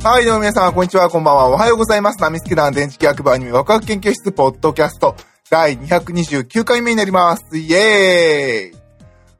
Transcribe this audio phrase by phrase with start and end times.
[0.00, 1.48] はい、どうも皆さん、こんにちは、こんばんは。
[1.48, 2.20] おはようございます。
[2.20, 5.16] ナミスケ団電磁気学部アニメワクワク研究室ポッドキャスト
[5.50, 7.58] 第229回目になります。
[7.58, 8.78] イエーイ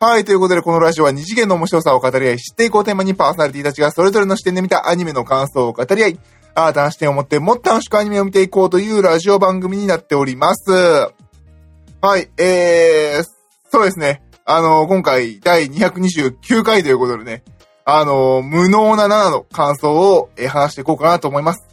[0.00, 6.18] はい、ということで、このラジオは二次元の面白さを語り合い、知っていこうテーマにパーソナリティたちがそれぞれの視点で見たアニメの感想を語り合い、
[6.56, 10.72] 新たな視点を持ってもっと楽しくアニメを見ていこうというラジオ番組になっております。
[10.72, 13.24] はい、えー、
[13.70, 14.22] そうですね。
[14.44, 17.44] あの、今回第229回ということでね、
[17.90, 21.66] あの、無能な7の感想を、え話していこうかなと思います。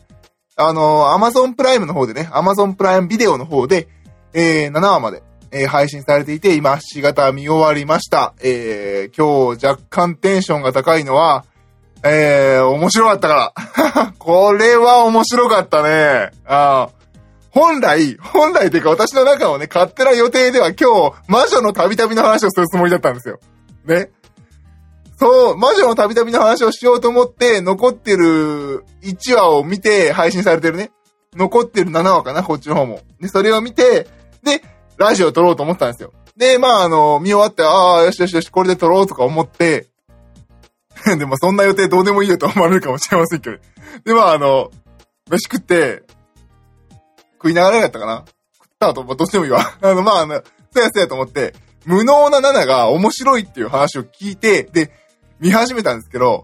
[0.56, 3.90] あの、Amazon プライムの方でね、Amazon プライムビデオの方で、
[4.32, 8.34] えー、7話まで、えー配信されていて、今、7型見終わりました。
[8.42, 11.44] えー、今日若干テンションが高いのは、
[12.02, 13.54] えー、面白かったか
[13.98, 14.14] ら。
[14.18, 16.32] これは面白かったね。
[16.46, 16.96] あー
[17.52, 23.40] 本来、本来というか私の中のね、勝手な予定では今日、魔女のたびたびの話をするつもりだったんですよ。
[23.86, 24.12] ね。
[25.26, 30.92] そう、魔女のたびたびの話をしようと思って、残ってる1話を見て、配信されてるね。
[31.36, 33.02] 残ってる7話かな、こっちの方も。
[33.20, 34.08] で、それを見て、
[34.44, 34.62] で、
[34.98, 36.14] ラジオを撮ろうと思ったんですよ。
[36.38, 39.88] で、まあ、あの、見終わって、ああ、よしよしよし、これで撮ろうとか思って、
[41.18, 43.58] でもそんな予定どうでもいいよと思われるかもしれませんけど。
[44.06, 44.70] で、まあ、あの、
[45.32, 46.04] 飯食って、
[47.34, 49.76] 食いながらやったかな食った後、まあ、どっちでもいいわ。
[49.82, 54.92] あの、まあ、あの、そやそやと思って、無能な7が面白いっていう話を聞いて、で、
[55.40, 56.44] 見始めたんですけど、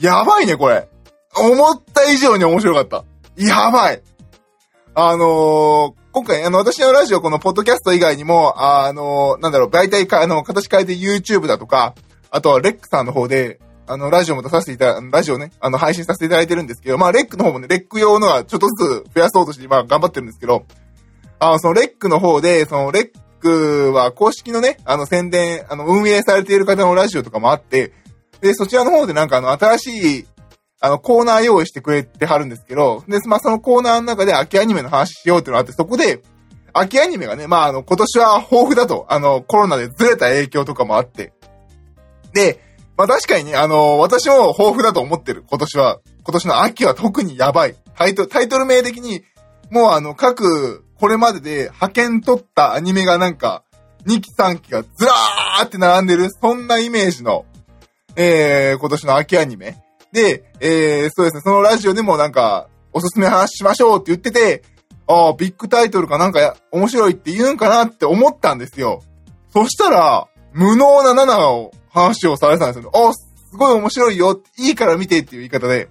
[0.00, 0.88] やばいね、これ。
[1.36, 3.04] 思った以上に面白かった。
[3.36, 4.02] やばい。
[4.94, 11.94] あのー今回、あの、私のラジオ、このポッドキャスト以外にも、あのーなんだろう、媒体か、あの、形変えて YouTube だとか、
[12.30, 20.66] あとはレックさんの方で、あの、ラジオも出させていただ、ラジオね、あの、配信させていただいてるんですけど、まあ、レックの方もね、レック用のはちょっとずつ増やそうとして、まあ、頑張ってるんですけど、
[21.38, 23.10] あの、そのレックの方で、そのレッ
[23.40, 27.92] クは公式のね、あの、宣伝、あの、運営されている方のラジオとかもあって、
[28.42, 30.26] で、そちらの方でなんかあの、新しい、
[30.80, 36.22] あの、コーナー用意してくれてはるんですけど、で、まあ、そのコーナーの中で秋アニメの話しようっていうのがあって、そこで、
[36.72, 41.32] 秋アニメがね、まあ、あの、今年は豊富だと、あの、コロナでずれた影響とかもあって。
[42.32, 42.58] で、
[42.96, 46.00] まあ、確かにね、あの、私も豊富だと思ってる、今年は。
[46.24, 47.76] 今年の秋は特にやばい。
[47.96, 49.22] タイトル、タイトル名的に、
[49.70, 53.64] もうあの、各、これまでで派遣取ったアニメがなんか、
[54.06, 57.44] 2期3期がずらーって並んでる、そんなイメージの、
[58.16, 59.82] えー、今年の秋アニメ。
[60.12, 64.62] で、えー、そうですね、そのラジオでもなんか、おすすめ話しましょうって言ってて、
[65.06, 69.02] ああ、ビッグタイトルかなんか面白いって言うんかなって思ったんですよ。
[69.52, 72.90] そしたら、無能な7を話をされたんですよ。
[72.94, 74.40] ああ、すごい面白いよ。
[74.58, 75.88] いいから見てっていう言い方で、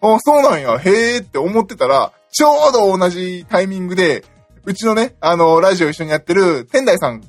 [0.00, 4.24] ああ、そうなんや、へーって思ってたら、ちょうど同じタイミングで、
[4.64, 7.22] うちのね、あの、ラジオ一緒にやってる、天台さん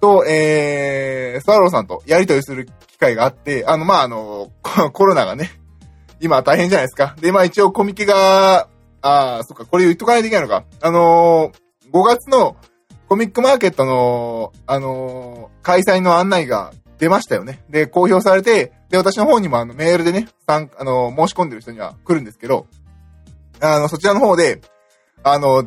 [0.00, 4.50] と、えー、スワローさんとやりとりする機会があって、あの、まあ、あの、
[4.92, 5.50] コロナがね、
[6.18, 7.14] 今大変じゃないですか。
[7.20, 8.68] で、まあ一応コミケが、
[9.02, 10.64] ああ、そっか、これ言っとかないといけないのか。
[10.80, 12.56] あのー、5月の
[13.08, 17.64] コミックマーケットの、あのー開催の案内が出ましたよね。
[17.68, 22.66] で、公表されて、で、私の方にもあのメールでね、参あのー申し込んでる人には来るんですけど、
[23.60, 24.62] あの、そちらの方で、
[25.22, 25.64] あの、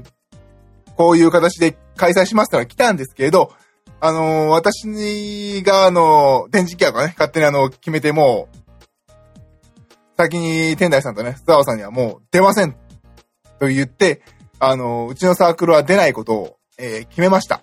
[0.95, 3.51] こういう形で開催しますから来たんですけれど、
[4.01, 8.57] あのー私が、あの、電磁気屋がね、勝手にあの、決めてもう、
[10.17, 12.75] 先に天台さんとね、スワオさんにはもう出ません
[13.59, 14.21] と言って、
[14.59, 17.61] あの、うちのサークルは出ないことを、え決めました。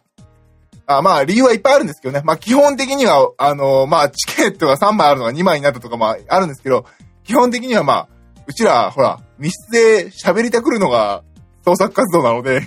[0.86, 2.22] あまあ、理由はいっぱいあるんですけどね。
[2.24, 6.84] まあ、基本的には、あの、まあ、チケットが3枚あるのが2枚になったとかもあるんですけど、
[7.24, 8.08] 基本的にはまあ、
[8.46, 11.24] うちら、ほら、密室で喋りたくるのが
[11.64, 12.62] 創作活動なので、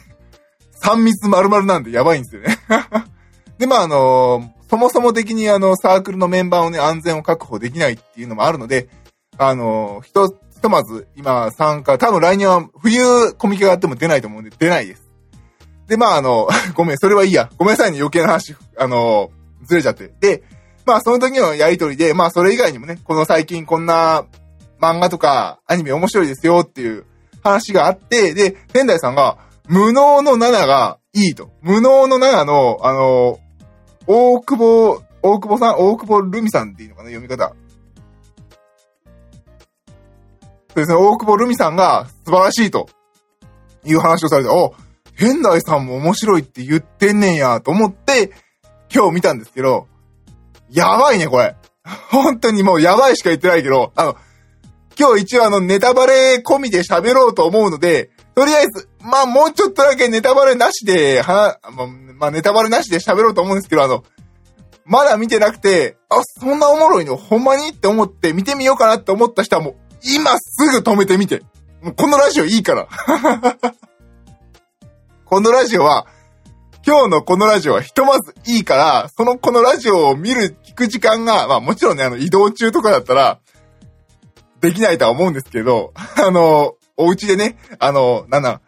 [0.83, 2.57] 3密丸々なんでやばいんですよね。
[3.59, 8.87] で、まあ、あの、そもそも的にあの、サークルのメンバーをね、安全を確保できないっていうのもあるので、
[9.37, 15.09] あの、ひと、ひとまず今参加、多分来年は冬コミケがあっても出ないと思うんで出ないです。
[15.87, 17.49] で、まああの、 ごめん、それはいいや。
[17.57, 19.31] ごめんなさいね、余計な話、あの、
[19.63, 20.11] ずれちゃって。
[20.19, 20.43] で、
[20.85, 24.23] まあその時のやりとりで、まあそれ以外にもね、この最近こんな
[24.81, 27.05] 漫画とかアニメ面白いですよっていう
[27.43, 31.51] 話があって、で、天台さんが、無能の7がいいと。
[31.61, 33.39] 無能の7の、あの、
[34.11, 37.53] 大久保、大久保さん、大久保ルミさんっていうのかな、読み方。
[40.69, 42.89] そうですね、大久保ルミさんが素晴らしいと
[43.85, 44.73] いう話をされて、お、
[45.15, 48.31] 天台さんも面白いって言ってんねんやと思って、
[48.91, 49.87] 今日見たんですけど、
[50.71, 51.55] やばいね、これ。
[52.09, 54.17] 本当にもうやばいしか言ってないけど、あの、
[54.99, 64.03] 今日一応あのネタバレ込みで喋ろうと思うので、とりあえず、まあもうちょっとだけネタバレなしで、は、まあ、まあ、ネタバレなしで喋ろうと思うんですけど、あの、
[64.85, 71.43] まだ見てなくて、あ、そんなおもろいのほんまにって思って見てみようかなって思った人はもう、今すぐ止めてみて。
[71.81, 72.87] もうこのラジオいいから。
[75.25, 76.07] このラジオは、
[76.85, 83.39] 今日のこのラジオはひとまずいいから、そのこのラジオを見る、聞く時間が、まあもちろんね、あの移動中とかだったら、
[84.59, 88.61] できないとは思うんですけど、あの、お家でね、あの、なんだ、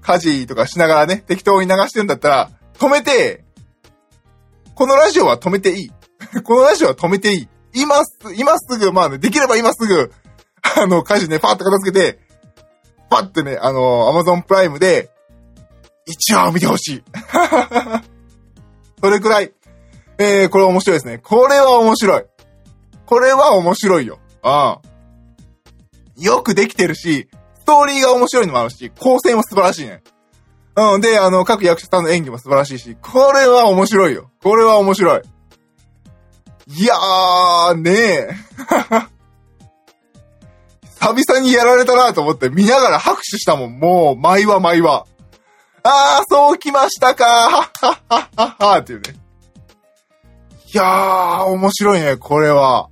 [0.00, 3.44] 家事とかしながらね、適当に流してるんだったら、止めて、
[4.76, 5.90] このラジオは止めていい。
[6.44, 7.48] このラジオは止めていい。
[7.74, 10.12] 今す、今すぐ、まあね、できれば今すぐ、
[10.76, 12.20] あの、家事ね、パーッと片付けて、
[13.10, 15.10] パッてね、あの、アマゾンプライムで、
[16.06, 17.04] 1話を見てほしい。
[19.02, 19.52] それくらい、
[20.18, 21.18] えー、これ面白いですね。
[21.18, 22.24] これは面白い。
[23.04, 24.20] これは面白いよ。
[24.42, 24.94] ああ。
[26.16, 27.28] よくできてるし、
[27.64, 30.02] ストーリーが面白いのもあるし、構成も素晴らしいね。
[30.76, 31.00] うん。
[31.00, 34.30] で、あの、各役者さんの演技も素晴らしいし、これは面白いよ。
[34.42, 35.22] これは面白い。
[36.66, 38.28] いやー、ねえ。
[41.00, 43.78] 久々にやられたなと思って見ながら拍手したもん。
[43.78, 45.04] もう、毎話毎話。
[45.84, 49.14] あー、そうきましたかははっはっはっはっていうね。
[50.72, 52.88] いやー、面白いね、これは。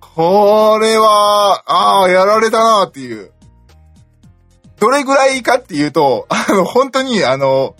[0.00, 3.32] これは、あー、やられたなっていう。
[4.80, 7.76] どれぐらいかっていうと、あの、本当に、あの、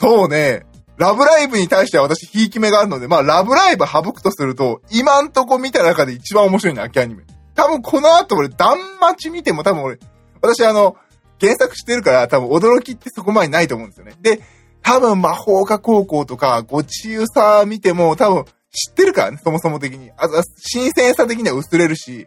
[0.00, 0.64] そうね、
[0.96, 7.24] ラブライブに対しては私、ひいき目があるので、まあ、ラブライブ省くとすると、今んとこ見た中で一番面白いの秋アニメ。
[7.54, 8.78] 多分この後俺、断
[9.18, 9.98] 末見ても多分俺、
[10.40, 10.96] 私あの、
[11.40, 14.14] 原作してるから多分驚きってそこまでないと思うんですよね。
[14.20, 14.40] で、
[14.82, 20.10] 多分魔法科高校とか、ごちゆさ見ても多分知ってるからね、そもそも的に。
[20.16, 22.26] あ、新鮮さ的には薄れるし、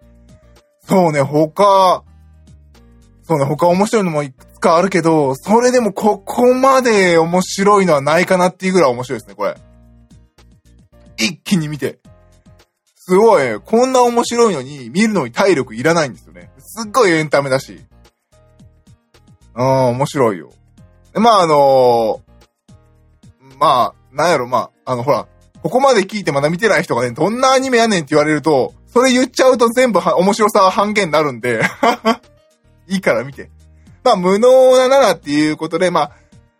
[0.87, 2.03] そうね、他、
[3.31, 9.55] そうね、他面白いのもいくつかあるけど、それでもここまで面白いのはないかなっていうぐらい面白いですね、これ。
[11.15, 11.99] 一気に見て。
[12.97, 16.51] すごい、こんな面白いのに、見るのに体力いらないんですよね。
[16.59, 17.79] すっごいエンタメだし。
[19.55, 20.51] うん、面白いよ。
[21.13, 22.19] まあ、あのー、
[23.57, 25.25] まあ、なんやろ、まあ、あの、ほら、
[25.63, 31.61] ここまで聞いてまだ見てない人がね、どんなアニメやねんって言われると、それ言っちゃうと全部面白さは半減になるんで
[32.91, 33.49] いいから見て。
[34.03, 36.11] まあ、無能なならっていうことで、ま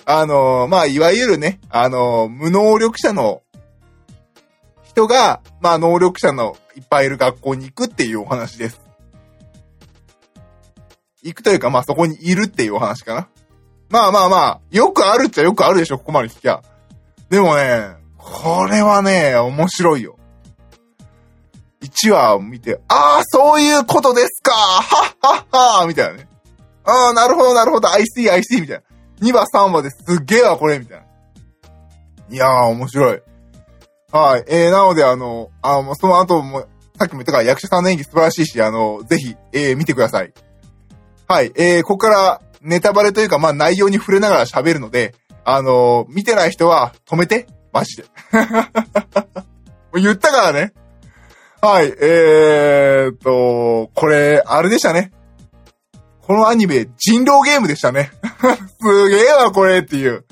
[0.05, 3.41] あ、あのー、まあ、いわゆるね、あのー、無能力者の
[4.83, 8.81] 人が、まあ、能力者のいっぱいいる学校に行くっていうお話です。
[11.23, 13.27] 行くというか、まあそこにいるっていうお話かな。
[13.89, 16.63] まあまあまあ、よくあるっちゃよくあるでしょ、ここまで聞きゃ。
[17.29, 20.17] でもね、これはね、面白いよ。
[21.81, 26.27] 1話を見て、ああ、そういうことですかはっはっはみたいなね。
[26.83, 28.83] ああ、なるほど、なるほど、I see, I see, みたい
[29.21, 29.27] な。
[29.27, 31.05] 2話、3話ですっげえわ、これ、みたいな。
[32.29, 33.21] いやー、面白い。
[34.11, 34.43] はい。
[34.47, 36.65] えー、なので、あの、あの、その後も、
[36.97, 40.33] さっきも言ったから役者さんの演技素晴らしいし、あの、ぜひ、えー、見てください。
[41.27, 41.51] はい。
[41.55, 47.47] えー、ここからネタバレというか、まあ内容に触れながら喋るので、あのー、見てない人は止めて。
[47.73, 48.03] マジで。
[49.95, 50.73] 言ったからね。
[51.61, 51.93] はい。
[52.01, 55.11] えーと、これ、あれでしたね。
[56.21, 58.09] このアニメ、人狼ゲームでしたね。
[58.81, 60.25] すげえわ、これっていう。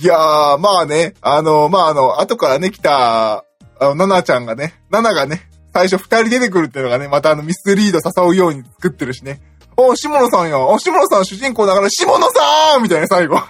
[0.00, 3.44] いやー、まあね、あの、まああの、後からね、来た、あ
[3.80, 9.40] の、ナナちゃんがね、ナナがね、最初二人出てくるっていうのがね、またあの、ミスリード誘うように作ってるしね。
[9.78, 10.58] お、下野さんや。
[10.58, 13.38] お、下野さん主人公だから、下野さんみたいな最後。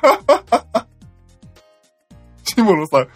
[2.44, 3.08] 下野さん。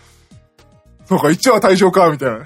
[1.07, 2.45] そうか、1話対象か、みたいな。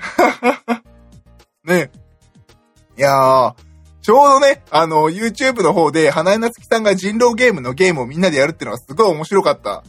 [3.06, 3.54] いやー、
[4.02, 9.84] ちょうどね、あの、YouTube の方で、花江夏樹さんが人狼ゲームのゲームをみんなでやるっていうのはすごい面白かった。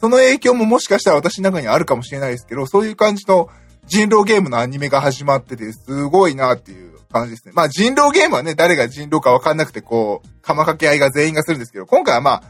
[0.00, 3.48] その影響ももしかしたら私の中にあるかもしれないですけど、そういう感じの
[3.86, 7.52] 人狼ゲームのアニメが始まってて、すごいなっていう感じですね。
[7.56, 12.42] まあ人狼ゲームはね、誰が人狼かわかんなくて、こう、釜掛け合いが全員がするんですけど、今回はまあ、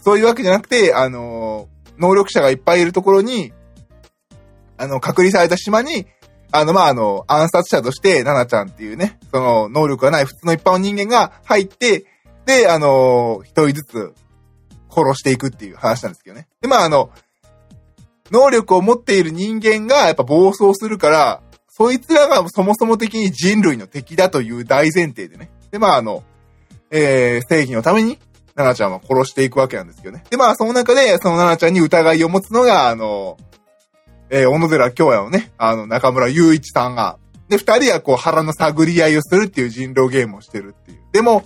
[0.00, 1.68] そういうわけじゃなくて、あの、
[1.98, 3.52] 能力者がいっぱいいるところに、
[4.78, 6.06] あの、隔離された島に、
[6.52, 12.04] あの、まあ、あの、暗殺者として、ナナちゃんっていうね、その、能力がない普通の一般の人間が入って、
[12.46, 14.14] で、あのー、一人ずつ
[14.90, 16.48] 殺していくっていう話なんですけどね。
[16.60, 17.10] で、まあ、あの、
[18.30, 25.50] 能力を持っている人間がやっぱ暴走するから、そいつらがそもそも的に人類の敵だという大前提でね。
[25.70, 26.22] で、まあ、あの、
[26.90, 28.18] えー、正義のために、
[28.54, 30.24] ナナちゃんは殺していくわけなんですけどね。
[30.28, 33.38] で、まあ、その中で、そのナナちゃんに疑いを持つのが、あの、
[34.28, 37.18] えー、小野寺京也のね、あの、中村雄一さんが、
[37.52, 41.00] で、二人はこう腹の探り合いをするっていう人狼ゲームをしてるっていう。
[41.12, 41.44] でも、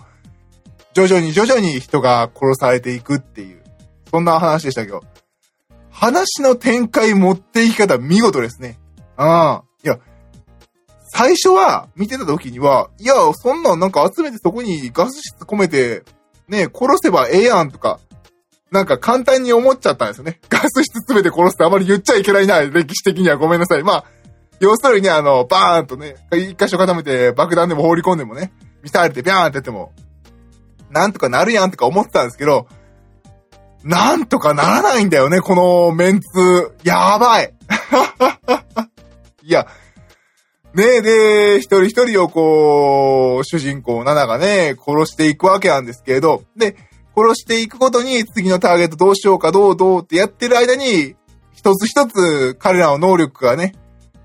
[0.95, 3.65] 徐々に徐々に人が殺されていくっていう、
[4.09, 5.03] そんな話でしたけど、
[5.91, 8.79] 話の展開持っていき方見事ですね。
[9.19, 9.61] うん。
[9.83, 9.99] いや、
[11.09, 16.05] 最初は見てた時には、いや、そんなんなんか集めてそこにガス室込めて、
[16.47, 17.99] ね、殺せばええやんとか、
[18.71, 20.39] なんか簡単に思っちゃったんですよね。
[20.49, 23.83] ガス室詰めて殺すってあまり言っちゃいけないな、歴史的にはごめんなさい。
[23.83, 24.05] まあ、
[24.61, 29.93] 要するにあの、バーンとね、一箇所固めて爆弾でも放り込んでもね、ミサイルでビャーンってやっても、
[30.91, 32.67] なんとかなるやんとか思ってたんですけど、
[33.85, 36.73] なんとかならないんだよね、このメンツ。
[36.83, 37.55] やばい。
[39.43, 39.67] いや、
[40.75, 46.77] ねえ、で、一人一人をこう、主人公7がね、殺していくわけなんですけれど、で、
[47.17, 51.17] 殺していくことに次のターゲットどうしようかどうどうってやってる間に、
[51.53, 53.75] 一つ一つ彼らの能力がね、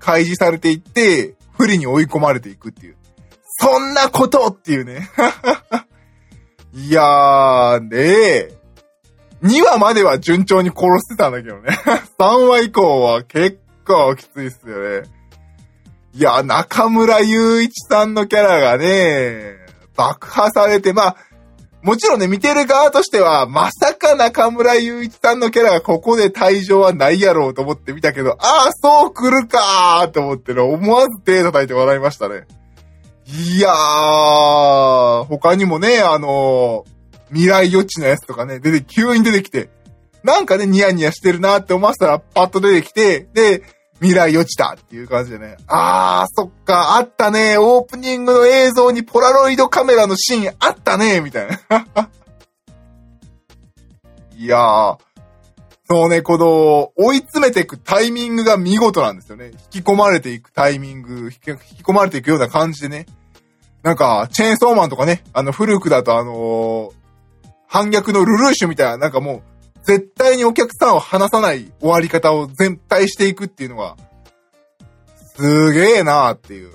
[0.02, 2.96] 開示されていって、不利に追い込まれていくっていう。
[3.60, 5.08] そんなことっていうね。
[6.74, 8.48] いやー、ね。
[9.44, 11.68] 2話までは順調に殺してたんだけどね。
[12.18, 15.08] 3話以降は結構きついっすよね。
[16.14, 19.56] いや、中村雄一さんのキャラがね、
[19.96, 21.16] 爆破されて、まあ、
[21.82, 32.46] もちろんね、見てる側としては、まさか中村雄一さんのキャラがここで退場はないやろうと思って見たけど、ああ、そう来るかーと思ってね、思わず手叩いて笑いましたね。
[33.26, 39.68] いやー、他にもね、あのー、未来予知のやつとかね、出て、急に出てきて、
[40.22, 43.62] なんかね、ニヤニヤしてるなって思わせたら、パッと出てきて、で、
[44.02, 45.56] 未来予知だっていう感じでね。
[45.68, 47.56] あー、そっか、あったね。
[47.56, 51.60] オープニングの映像にポラロイドカメラのシーンあったね、みたいな。
[54.36, 54.98] いやー。
[55.88, 59.52] そうね、この、追い詰めていくタイミングが見事なんですよね。
[59.72, 63.06] 引き込まれていくタイミング、引き込まれていくような感じでね。
[63.84, 66.92] なんか、チェーンソーマンとかね、あの、古くだとあのー、
[67.68, 69.42] 反逆のルルーシュみたいな、なんかもう、
[69.84, 73.96] 絶対にお客さんを離さない終わり方を全体していくっていうのが、
[75.36, 76.70] すげえなーっていう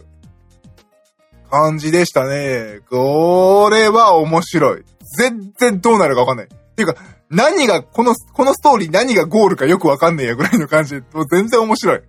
[1.50, 2.82] 感じでしたね。
[2.90, 4.84] これは面白い。
[5.18, 6.48] 全然どうなるかわかんない。
[6.48, 6.96] っていうか、
[7.30, 12.02] 何が、この、このストーリー何がゴールかよくわかんねえやぐらいの感じで、もう全然面白い。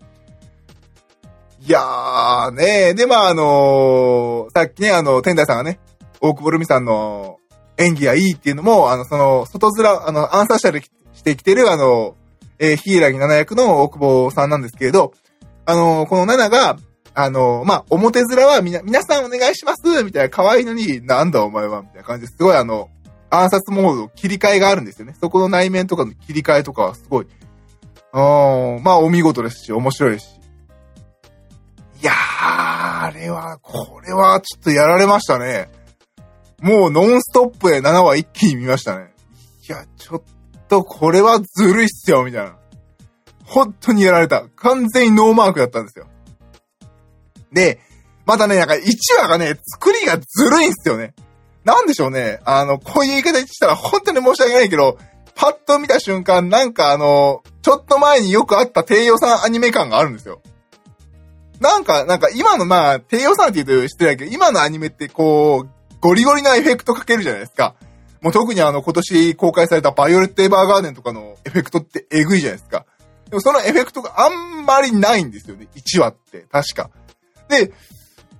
[1.60, 5.80] いやーねで、まああのー、さっきね、あの、天台さんがね、
[6.20, 7.38] 大久保ルミさんの
[7.78, 12.16] 演技がいいっていうのも、あの、その、外面、あの、アンサーシャルしてきてる、あの、
[12.58, 15.14] えー、ヒイラギ7役の大久保さんなんですけれど、
[15.64, 16.76] あの、この7が、
[17.14, 22.90] あの、まあ、表面はみな、皆さんお願いしますみたいな可愛いのに、なんだお前はみたいな感じですごいあの、
[23.30, 25.14] 暗殺モード切り替えがあるんですよね。
[25.20, 27.26] そこの内面とかの切り替えとかはすごい、
[28.12, 30.26] うん、まあ、お見事ですし、面白いし。
[32.00, 35.68] いやー、あれは、これはちょっとやられましたね。
[36.60, 39.12] もうノンストップで7話一気に見ましたね。
[39.68, 40.22] いや、ちょっ
[40.68, 42.56] とこれはずるいっすよ、みたいな。
[43.44, 44.48] 本当にやられた。
[44.56, 46.06] 完全にノーマークだったんですよ。
[47.52, 47.80] で、
[48.26, 48.80] またね、なんか1
[49.20, 51.14] 話がね、作りがずるいんすよね。
[51.64, 52.40] なんでしょうね。
[52.44, 54.98] あの、こういう言い方したら本当に申し訳ないけど、
[55.34, 60.42] パッと見た瞬間、なんかあの、ちょっと前によくあった低予算アニメ感があるんですよ。
[61.60, 67.74] なんか、なんか今のまあ、低予算って言うと失礼だけど、今のアニメってこう、ゴリゴリなエフェクトかけるじゃないですか。
[68.20, 72.84] もう特にあの今年公開されたバイオレット・エヴァーガーデンとかのエフェクトってエグいじゃないですか。
[73.30, 75.68] でもそのエフェクトがあんまりないんですよね。
[75.74, 76.46] 1話って。
[76.50, 76.90] 確か。
[77.48, 77.72] で、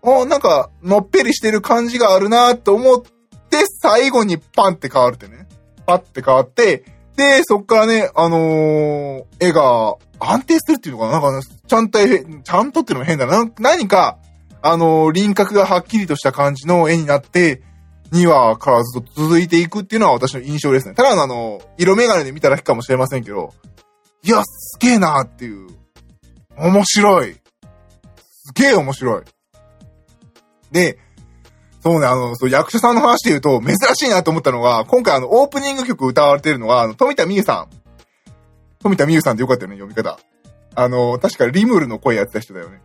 [0.03, 5.47] もうなんか、のっぺりしてる感じがあるなと思って、最後にパンって変わるってね。
[5.87, 6.85] パって変わって、
[7.17, 13.50] で、そっからね、あのー、絵が安定するっていうのかななんか、ちゃんと、ちゃんとっていうのも変だな。
[13.59, 14.19] 何か、
[14.62, 17.62] あの、輪郭がはっきりとした感じの絵になって、
[18.12, 20.95] 2話からずっと続いていくっていうのは私の印象ですね。
[20.95, 23.53] ただのあの、色眼鏡で見ただけかもしれませんけど、
[24.23, 25.69] いや、すげえなーっていう。
[26.57, 27.35] 面白い。
[28.31, 29.23] すげえ面白い。
[30.73, 30.99] で、
[31.83, 37.69] そうね、あの、そう役者さんの話で言うと、珍しいなと思ったのが、今回あの、オープニング曲歌われてるのが、あの、富田美優さん。
[38.81, 40.19] 富田美優さんってよかったよね、読み方。
[40.75, 42.81] あの、確かリムルの声やってた人だよね。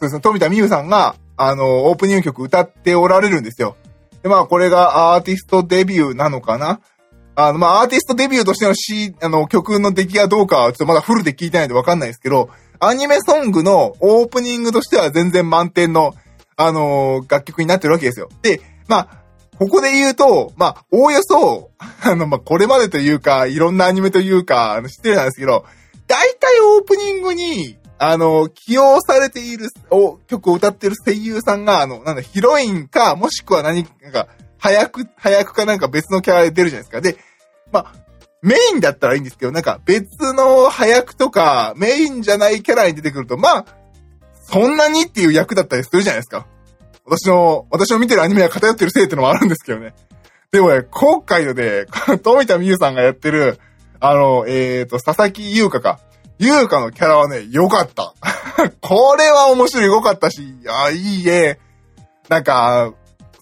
[0.00, 3.76] そうですね、富田美優さんが、あの、オープニング曲歌っておられるんですよ。
[4.22, 6.80] で、まあ、これがアーティストデビューなのかな
[7.34, 16.14] あの、まあ、アーティストデビューとしての C、あの、曲の出来がどうかは、ちょっとまだフルで聞いてないんでわかんないですけど、アニメソングのオープニングとしては全然満点の、
[16.56, 18.30] あのー、楽曲になってるわけですよ。
[18.40, 19.08] で、まあ、
[19.58, 25.66] ここで言うと、まあ、おおよそ、あの、まあ、これまでというか、いろんなアニメというか、あの、知ってるんですけど、
[26.06, 34.26] 大体オープニングに、あの、起用されているお曲を歌ってる声優さんが、あの、なんだ、ヒロインか、もしくは何か、
[34.56, 37.02] 早く、早くかなんか別のキャラで出るじゃないですか。
[37.02, 37.18] で、
[37.70, 37.92] まあ、
[38.40, 43.66] メインだったらいいんですけど、なんか別の早役とか、メインじゃないキャラに出てくると、まあ、
[44.48, 46.46] そんなにっていう役だったりするじゃないですか。
[47.04, 49.92] 私の、私の見てるアニメが偏ってるせいってのもあるんですけどね。
[50.52, 51.84] でもね、今回のね、
[52.22, 53.58] 富田美優さんがやってる、
[54.00, 56.00] あの、えっ、ー、と、佐々木優香か。
[56.40, 58.14] 優香のキャラはね、良かった。
[58.80, 61.60] これは面白い、良かったし、あ、いいえ。
[62.28, 62.92] なんか、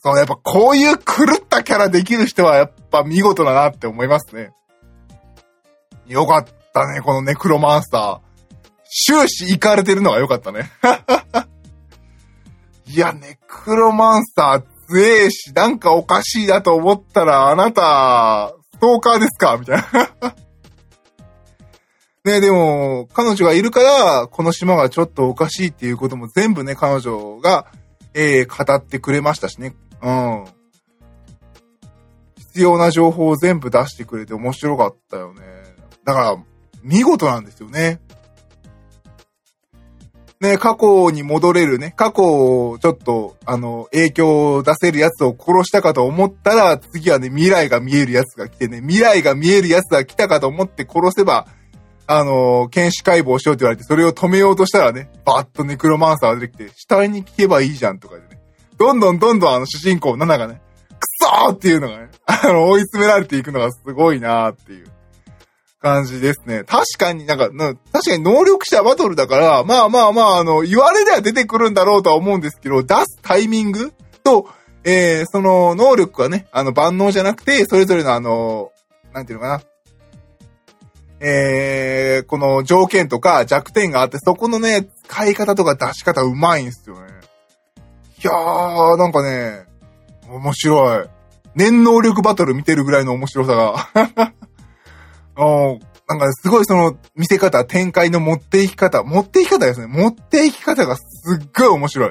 [0.02, 1.02] そのやっぱこういう狂
[1.36, 4.52] ったキャラできる人はやっぱ見事だなって思いますね。
[6.08, 8.18] よかったね、このネクロマンスター。
[8.90, 10.70] 終始行かれてるのが良かったね。
[12.86, 19.56] いや、ネクロマンスター強えし、なんかおかしいなと思ったら、あなた、ストーカーですか？
[19.58, 19.84] みたいな。
[22.28, 27.66] ねでも、彼女がいるから、この島がちょっとおかしいっていうことも全部ね、彼女が、
[28.14, 29.74] えー、語ってくれましたしね。
[30.02, 30.44] うん。
[32.36, 35.40] 必要な情報を全部出してくれて面白かったよね。
[36.04, 36.36] だから、
[36.82, 38.00] 見事なんですよね。
[40.40, 51.48] ね、過去に戻れるね、過去をちょっと、あの、影響を出せるやつを殺したかと思ったら、次はね、未来が見えるやつが来てね、未来が見えるやつが来たかと思って殺せば、
[52.10, 58.40] あの、検視解剖しようって言われて、それを止めようとしたらね、バッとネクロマンサーが出てきて、死体に聞けばいいじゃんとかでね、
[58.78, 64.86] どんどんどんどんあの主人公7がね、クソーっていうのがね、あの、追い詰められていくのがすごいなーっていう。
[65.80, 66.64] 感じですね。
[66.64, 67.50] 確かになんか、
[67.92, 73.92] 確かに能力者バトルだから、まあまあまあ、あの、言われでは出てくるんだろうとは思うんですけど、出すタイミング
[74.24, 74.48] と、
[74.82, 78.72] えー、その能力はね、あの、万能じゃなくて、それぞれのあの、
[79.12, 79.62] なんていうのかな。
[81.20, 87.00] えー、この条件とか弱点があって、そこのね、使い方とか出し方うまいんすよね。
[88.22, 89.66] いやー、なんかね、
[90.28, 91.08] 面白い。
[91.54, 94.32] 念能力バトル見てるぐらいの面白さが。
[95.36, 99.86] おなんかすごいその見せ方、展開の持っていき方、持っていき方ですね。
[99.86, 101.02] 持っていき方がす
[101.40, 102.10] っごい面白い。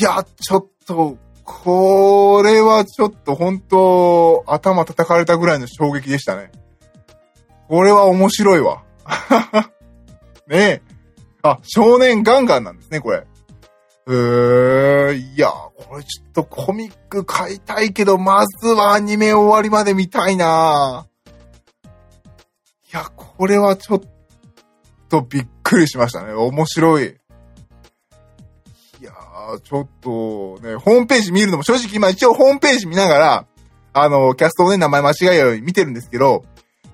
[0.00, 6.50] いや、ちょっと、これはちょっと本当、頭叩かれたぐらいの衝撃でしたね。
[7.68, 8.82] これは面白いわ。
[10.48, 10.82] ねえ。
[11.42, 13.26] あ、少年ガンガンなんですね、これ。
[14.06, 21.06] えー、いや、これちょっとコミック買いたいけど、まずはアニメ終わりまで見たいな
[22.92, 24.00] いや、これはちょっ
[25.08, 26.32] とびっくりしましたね。
[26.32, 27.16] 面白い。
[29.00, 33.46] いやー、ちょっとね、ホームページ見るのも正直今一応ホームページ見ながら、
[33.94, 36.44] あの、キャストのね、名前間違えように見てるんですけど、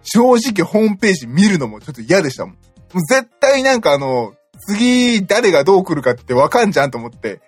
[0.03, 2.55] 正直ホームページ見るのもちょっと嫌でしたもん。
[2.55, 4.35] もう絶対なんかあの、
[4.67, 7.41] 次誰がどう来るかってわかんじゃんと思って。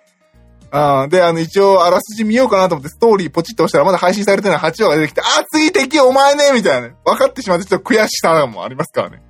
[0.75, 6.95] あで、あの、一応、あらすじ見ようかなと思って、ストーリーポチッと押したら、まだ配信されてない8話が出てきて、あ、次敵お前ねみたいなね。
[7.05, 9.21] 分かってしまってちょっと悔しさもありますからね。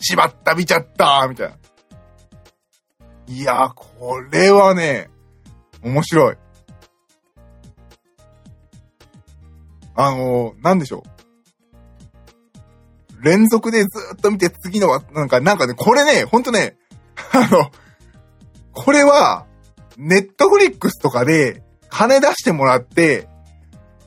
[0.00, 1.56] しまった、見ちゃったみたいな。
[3.26, 5.10] いやこれはね、
[5.82, 6.36] 面白い。
[9.96, 11.19] あのなんでしょう。
[13.22, 16.76] 連続でずっと見て次のは、なんか、なんかね、これね、ほんとね、
[17.32, 17.70] あの、
[18.72, 19.46] これは、
[19.96, 23.28] ネットフリックスとかで金出してもらって、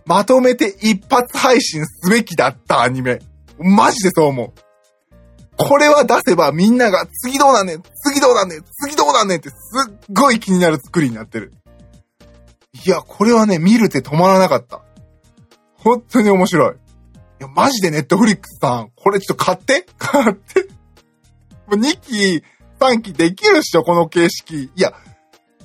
[0.06, 3.20] まとめて一発配信すべきだったアニメ。
[3.60, 4.54] マジでそう思う。
[5.56, 9.56] これは出せばみんなが次どうなんねん次どうなんねん次どうなんねんってす
[9.92, 11.54] っごい気になる作りになってる。
[12.86, 14.82] いや、これはね、見るって止まらなかった。
[15.76, 16.72] 本当に面白。
[16.72, 16.76] い
[17.44, 20.62] や、マジでネットフリックスさん、これちょっと買って買って。
[21.68, 22.44] もう2期、
[22.80, 24.72] 3期できるっしょ、この形式。
[24.76, 24.94] いや、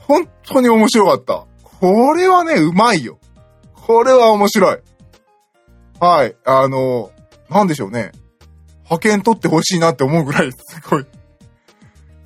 [0.00, 1.46] 本当に面白かった。
[1.62, 3.18] これはね、うまいよ。
[3.74, 4.78] これは面白い。
[6.00, 6.36] はい。
[6.44, 7.10] あの、
[7.50, 8.12] なんでしょうね。
[8.84, 11.06] 派遣取ってほしいなって思うぐらい、すごい。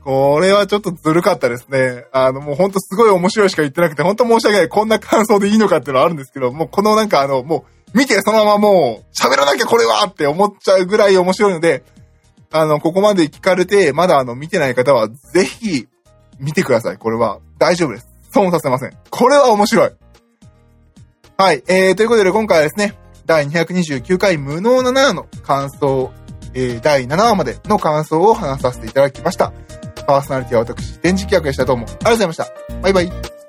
[0.04, 2.06] これはちょっとずるかったですね。
[2.12, 4.68] あの、もうほんとすごい面白いしか言ってなくて、ほんと申し訳ない。
[4.68, 11.84] こんな感想でいいのかっていうのはあるんですけど、もうこのなんかあの、もう、見てそのままもう、喋らなきゃこれはって思っちゃうぐらい面白いので、
[12.50, 15.88] あの、ここまで聞かれて、まだあの、見てない方は、ぜひ、
[16.38, 16.98] 見てください。
[16.98, 17.38] これは。
[17.58, 18.08] 大丈夫です。
[18.32, 18.96] 損させません。
[19.10, 19.90] これは面白い。
[21.36, 21.62] はい。
[21.68, 22.94] えー、ということで今回はですね、
[23.26, 26.12] 第229回無能な7の感想、
[26.54, 29.52] えー、第7話までの感想を話させていただきました。
[30.06, 31.64] パーソナリティは私、電磁気役でした。
[31.64, 32.52] どうもありがとうございました。
[32.82, 33.41] バイバイ。